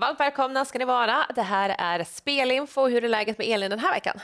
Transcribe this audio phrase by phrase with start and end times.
[0.00, 1.26] Varmt välkomna ska ni vara.
[1.34, 2.88] Det här är Spelinfo.
[2.88, 4.20] Hur är läget med Elin den här veckan?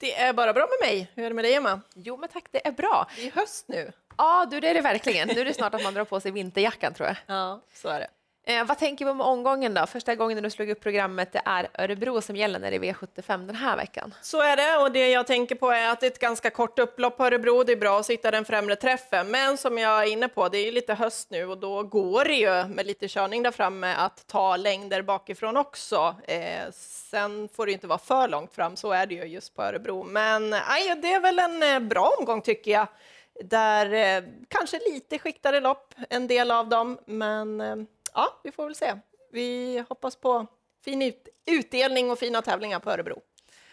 [0.00, 1.10] Det är bara bra med mig.
[1.14, 1.80] Hur är det med dig, Emma?
[1.94, 3.06] Jo, men tack, det är bra.
[3.16, 3.92] Det är höst nu.
[4.16, 5.28] Ja, du, det är det verkligen.
[5.28, 7.16] Nu är det snart att man drar på sig vinterjackan, tror jag.
[7.26, 8.06] Ja, så är det.
[8.48, 9.86] Eh, vad tänker vi om omgången då?
[9.86, 13.46] Första gången du slog upp programmet, det är Örebro som gäller när det är V75
[13.46, 14.14] den här veckan.
[14.22, 16.78] Så är det och det jag tänker på är att det är ett ganska kort
[16.78, 17.64] upplopp på Örebro.
[17.64, 20.58] Det är bra att sitta den främre träffen, men som jag är inne på, det
[20.58, 24.26] är lite höst nu och då går det ju med lite körning där framme att
[24.26, 26.16] ta längder bakifrån också.
[26.28, 29.62] Eh, sen får det inte vara för långt fram, så är det ju just på
[29.62, 30.02] Örebro.
[30.04, 32.86] Men aj, det är väl en eh, bra omgång tycker jag.
[33.44, 37.76] Där eh, kanske lite skiktade lopp, en del av dem, men eh,
[38.16, 38.94] ja, vi får väl se.
[39.32, 40.46] Vi hoppas på
[40.84, 43.20] fin ut utdelning och fina tävlingar på Örebro.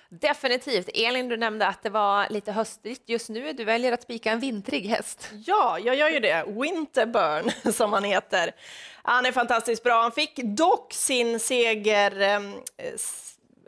[0.10, 0.90] Definitivt.
[0.94, 3.54] Elin, du nämnde att det var lite höstigt just nu.
[3.54, 5.30] Du väljer att spika en vintrig häst.
[5.46, 6.46] Ja, jag gör ju det.
[6.48, 8.52] Winterburn, som han heter.
[9.02, 10.02] Han är fantastiskt bra.
[10.02, 12.40] Han fick dock sin seger eh,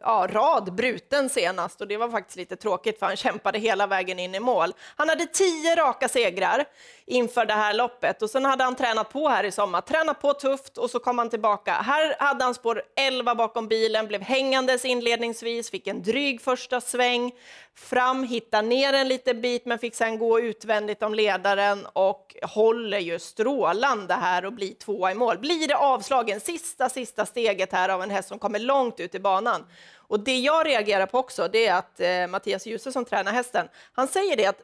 [0.06, 4.20] ja, rad bruten senast och det var faktiskt lite tråkigt för han kämpade hela vägen
[4.20, 4.74] in i mål.
[4.96, 6.66] Han hade tio raka segrar
[7.06, 10.34] inför det här loppet och sen hade han tränat på här i sommar, tränat på
[10.34, 11.72] tufft och så kom han tillbaka.
[11.72, 17.32] Här hade han spår 11 bakom bilen, blev hängandes inledningsvis, fick en dryg första sväng,
[17.76, 23.00] fram, hittade ner en liten bit men fick sen gå utvändigt om ledaren och håller
[23.00, 25.38] ju strålande här och blir tvåa i mål.
[25.38, 29.20] Blir det avslagen, sista, sista steget här av en häst som kommer långt ut i
[29.20, 29.66] banan.
[30.08, 33.68] Och det jag reagerar på också, det är att eh, Mattias Djuse som tränar hästen,
[33.94, 34.62] han säger det att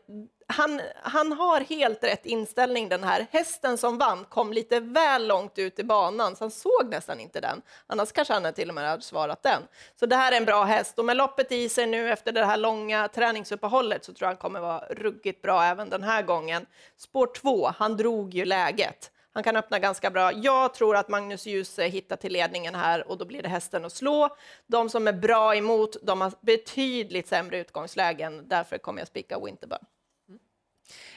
[0.52, 3.28] han, han har helt rätt inställning den här.
[3.32, 7.40] Hästen som vann kom lite väl långt ut i banan, så han såg nästan inte
[7.42, 7.62] den.
[7.88, 9.62] Annars kanske han till och med hade svarat den.
[10.00, 12.46] Så det här är en bra häst och med loppet i sig nu efter det
[12.46, 16.66] här långa träningsuppehållet så tror jag han kommer vara ruggigt bra även den här gången.
[16.98, 19.12] Spår två, han drog ju läget.
[19.34, 20.34] Han kan öppna ganska bra.
[20.34, 23.86] Jag tror att Magnus Djuse eh, hittar till ledningen här och då blir det hästen
[23.86, 24.36] att slå.
[24.68, 28.48] De som är bra emot, de har betydligt sämre utgångslägen.
[28.48, 29.86] Därför kommer jag spika Winterburn.
[30.30, 30.40] Mm.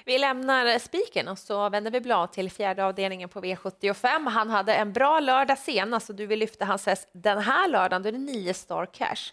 [0.05, 4.29] Vi lämnar eh, spiken och så vänder vi blad till fjärde avdelningen på V75.
[4.29, 8.03] Han hade en bra lördag senast och du vill lyfta hans häst den här lördagen.
[8.03, 9.33] Då är det nio Star Cash.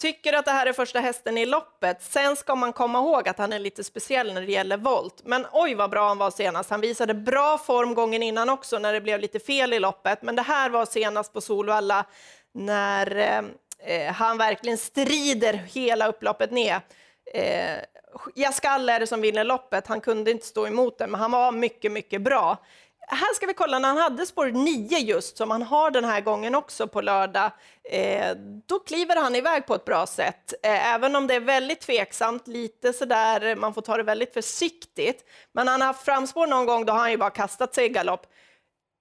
[0.00, 2.02] Tycker att det här är första hästen i loppet.
[2.02, 5.22] Sen ska man komma ihåg att han är lite speciell när det gäller volt.
[5.24, 6.70] Men oj vad bra han var senast.
[6.70, 10.22] Han visade bra form gången innan också när det blev lite fel i loppet.
[10.22, 12.04] Men det här var senast på Solvalla
[12.54, 13.42] när eh,
[13.94, 16.80] eh han verkligen strider hela upploppet ner.
[17.34, 17.78] Eh,
[18.34, 19.86] Jaskall är det som vinner loppet.
[19.86, 22.56] Han kunde inte stå emot det, men han var mycket, mycket bra
[23.08, 26.20] här ska vi kolla när han hade spår 9 just, som han har den här
[26.20, 27.50] gången också på lördag.
[27.84, 31.80] Eh, då kliver han iväg på ett bra sätt, eh, även om det är väldigt
[31.80, 35.24] tveksamt, lite sådär, man får ta det väldigt försiktigt.
[35.52, 37.88] Men han har haft framspår någon gång, då har han ju bara kastat sig i
[37.88, 38.26] galopp.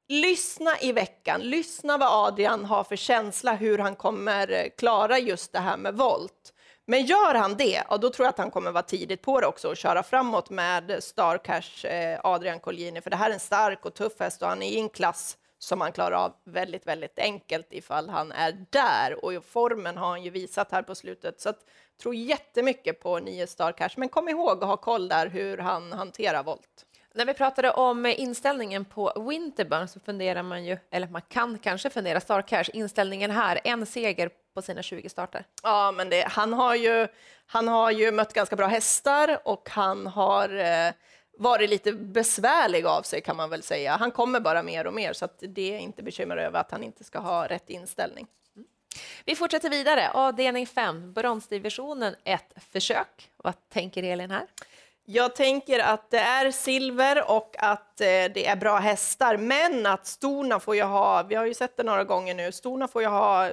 [0.10, 5.54] Lyssna i veckan, lyssna vad Adrian har för känsla, hur han kommer eh, klara just
[5.54, 6.54] det här med volt.
[6.89, 9.47] Men gör han det, ja, då tror jag att han kommer vara tidigt på det
[9.47, 13.85] också och köra framåt med Starcash eh, Adrian Collini, för det här är en stark
[13.85, 17.19] och tuff häst och han är i en klass som han klarar av väldigt, väldigt
[17.19, 19.25] enkelt ifall han är där.
[19.25, 21.41] Och formen har han ju visat här på slutet.
[21.41, 21.59] Så att,
[22.01, 26.44] tror jättemycket på nio Starcash, men kom ihåg att ha koll där hur han hanterar
[26.44, 26.85] volt.
[27.13, 31.89] När vi pratade om inställningen på Winterburn så funderar man ju, eller man kan kanske
[31.89, 35.46] fundera, Starcash, inställningen här, en seger på sina 20 starter.
[35.64, 37.08] Ja, men det, han, har ju,
[37.46, 40.94] han har ju mött ganska bra hästar och han har eh,
[41.38, 43.96] varit lite besvärlig av sig kan man väl säga.
[43.96, 46.84] Han kommer bara mer och mer så att det är inte bekymmer över att han
[46.84, 48.28] inte ska ha rätt inställning.
[48.56, 48.68] Mm.
[49.26, 50.10] Vi fortsätter vidare.
[50.10, 53.31] Avdelning 5, bronsdivisionen, ett försök.
[53.38, 54.48] Vad tänker Elin här?
[55.06, 60.08] Jag tänker att det är silver och att eh, det är bra hästar, men att
[60.08, 63.08] storna får ju ha, vi har ju sett det några gånger nu, storna får ju
[63.08, 63.50] ha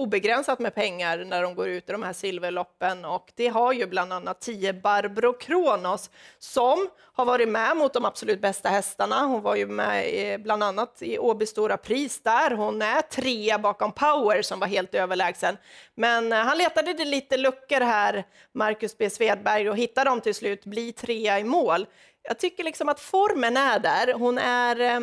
[0.00, 3.86] obegränsat med pengar när de går ut i de här silverloppen och det har ju
[3.86, 9.26] bland annat 10 Barbro Kronos som har varit med mot de absolut bästa hästarna.
[9.26, 13.92] Hon var ju med bland annat i Åby Stora Pris där hon är trea bakom
[13.92, 15.56] Power som var helt överlägsen.
[15.94, 18.24] Men eh, han letade lite luckor här,
[18.54, 21.86] Marcus B Svedberg, och hittade dem till slut, bli trea i mål.
[22.22, 24.12] Jag tycker liksom att formen är där.
[24.12, 25.00] Hon är eh,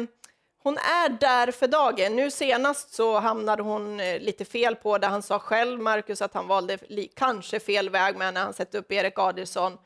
[0.63, 2.15] hon är där för dagen.
[2.15, 5.07] Nu senast så hamnade hon eh, lite fel på det.
[5.07, 6.77] Han sa själv, Marcus, att han valde
[7.13, 9.77] kanske fel väg med när han sätter upp Erik Adielsson.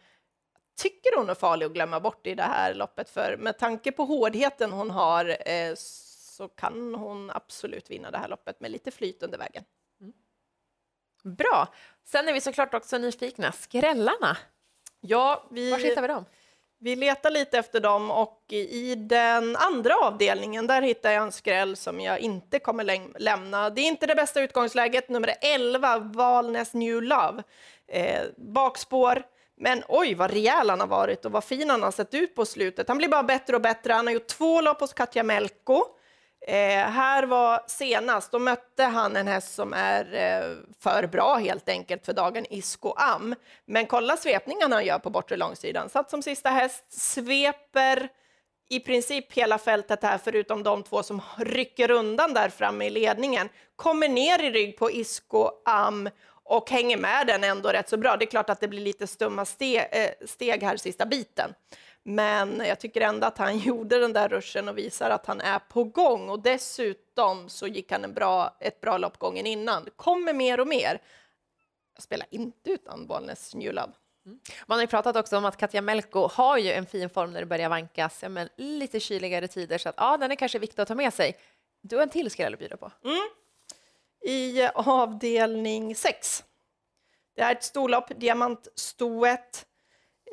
[0.77, 4.05] Tycker hon är farlig att glömma bort i det här loppet, för med tanke på
[4.05, 5.73] hårdheten hon har eh,
[6.41, 9.63] så kan hon absolut vinna det här loppet med lite flyt under vägen.
[10.01, 10.13] Mm.
[11.23, 11.67] Bra.
[12.03, 13.51] Sen är vi såklart också nyfikna.
[13.51, 14.37] Skrällarna.
[15.01, 15.71] Ja, vi...
[15.71, 16.25] Var hittar vi dem?
[16.83, 21.75] Vi letar lite efter dem och i den andra avdelningen där hittar jag en skräll
[21.75, 23.69] som jag inte kommer läm lämna.
[23.69, 27.43] Det är inte det bästa utgångsläget, nummer 11, Valnes New Love.
[27.87, 29.23] Eh, bakspår,
[29.57, 32.45] men oj vad rejäl han har varit och vad fin han har sett ut på
[32.45, 32.87] slutet.
[32.87, 33.93] Han blir bara bättre och bättre.
[33.93, 35.83] Han har gjort två lopp hos Katja Melko.
[36.47, 41.69] Eh, här var senast, då mötte han en häst som är eh, för bra helt
[41.69, 43.35] enkelt för dagen, Isko Am.
[43.65, 45.89] Men kolla svepningarna han gör på bortre långsidan.
[45.89, 48.09] Satt som sista häst, sveper
[48.69, 53.49] i princip hela fältet här förutom de två som rycker undan där framme i ledningen.
[53.75, 56.09] Kommer ner i rygg på Isko Am
[56.43, 58.17] och hänger med den ändå rätt så bra.
[58.17, 61.53] Det är klart att det blir lite stumma steg, eh, steg här sista biten.
[62.03, 65.59] Men jag tycker ändå att han gjorde den där ruschen och visar att han är
[65.59, 66.29] på gång.
[66.29, 69.89] Och dessutom så gick han en bra, ett bra lopp gången innan.
[69.95, 71.01] Kommer mer och mer.
[71.95, 73.91] Jag spelar inte utan Bollnäs New Love.
[74.25, 74.39] Mm.
[74.65, 77.39] Man har ju pratat också om att Katja Melko har ju en fin form när
[77.39, 80.81] det börjar vankas, ja, men lite kyligare tider, så att ja, den är kanske viktig
[80.81, 81.37] att ta med sig.
[81.81, 82.91] Du har en till skräll att bjuda på.
[83.03, 83.29] Mm.
[84.21, 86.43] I avdelning 6.
[87.35, 89.65] Det är ett storlopp, diamantstoet.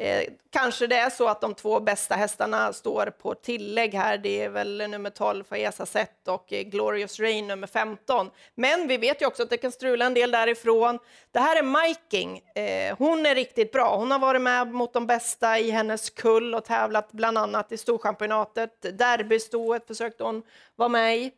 [0.01, 4.19] Eh, kanske det är så att de två bästa hästarna står på tillägg här.
[4.19, 8.31] Det är väl nummer 12, Faesa Sett och eh, Glorious Rain nummer 15.
[8.55, 10.99] Men vi vet ju också att det kan strula en del därifrån.
[11.33, 12.43] Det här är Miking.
[12.55, 13.97] Eh, hon är riktigt bra.
[13.97, 17.77] Hon har varit med mot de bästa i hennes kull och tävlat bland annat i
[17.77, 18.99] Storchampionatet.
[18.99, 20.43] Derbystoet försökte hon
[20.77, 21.33] vara med i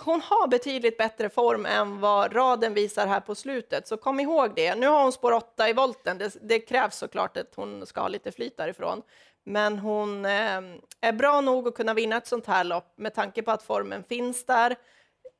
[0.00, 4.54] hon har betydligt bättre form än vad raden visar här på slutet, så kom ihåg
[4.54, 4.74] det.
[4.74, 6.18] Nu har hon spår 8 i volten.
[6.18, 9.02] Det, det, krävs såklart att hon ska ha lite flyt därifrån.
[9.44, 10.60] Men hon eh,
[11.00, 14.04] är bra nog att kunna vinna ett sånt här lopp med tanke på att formen
[14.04, 14.76] finns där.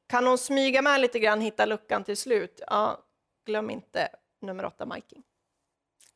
[0.08, 2.98] Kan hon smyga med lite grann, hitta luckan till slut, ja,
[3.46, 4.08] glöm inte
[4.40, 5.22] nummer 8, Miking.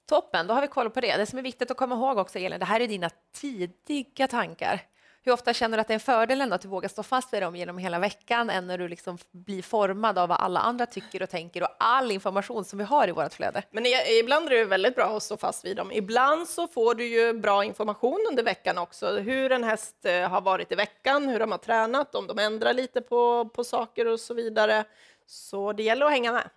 [0.06, 1.17] Toppen, då har vi koll på det.
[1.17, 4.82] Det som är viktigt att komma ihåg också, Elin, det här är dina tidiga tankar.
[5.22, 7.32] Hur ofta känner du att det är en fördel ändå att du vågar stå fast
[7.32, 10.86] vid dem genom hela veckan än när du liksom blir formad av vad alla andra
[10.86, 13.62] tycker och tänker och all information som vi har i vårt flöde?
[13.70, 13.86] Men
[14.20, 15.92] ibland är det väldigt bra att stå fast vid dem.
[15.92, 19.18] Ibland så får du ju bra information under veckan också.
[19.18, 22.72] Hur en häst eh, har varit i veckan, hur de har tränat, om de ändrar
[22.72, 24.84] lite på, på saker och så vidare.
[25.26, 26.48] Så det gäller att hänga med.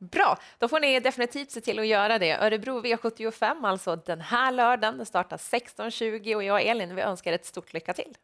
[0.00, 2.32] Bra, då får ni definitivt se till att göra det.
[2.32, 4.96] Örebro V75 alltså den här lördagen.
[4.96, 8.16] Den startar 16.20 och jag och Elin vi önskar ett stort lycka till.